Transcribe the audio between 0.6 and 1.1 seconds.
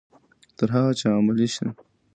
هغه چې